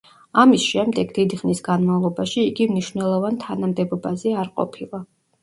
ამის 0.43 0.63
შემდეგ 0.69 1.11
დიდი 1.17 1.37
ხნის 1.41 1.61
განმავლობაში 1.67 2.47
იგი 2.53 2.67
მნიშვნელოვან 2.73 3.39
თანამდებობაზე 3.45 4.35
არ 4.47 4.53
ყოფილა. 4.59 5.05